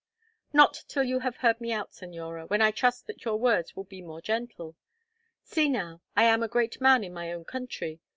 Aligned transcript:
"Not 0.51 0.85
till 0.87 1.03
you 1.03 1.19
have 1.19 1.35
heard 1.37 1.61
me 1.61 1.71
out, 1.71 1.91
Señora, 1.91 2.49
when 2.49 2.59
I 2.59 2.71
trust 2.71 3.05
that 3.05 3.23
your 3.23 3.35
words 3.37 3.75
will 3.75 3.83
be 3.83 4.01
more 4.01 4.19
gentle. 4.19 4.75
See 5.43 5.69
now 5.69 6.01
I 6.15 6.23
am 6.23 6.41
a 6.41 6.47
great 6.47 6.81
man 6.81 7.03
in 7.03 7.13
my 7.13 7.31
own 7.31 7.45
country. 7.45 7.99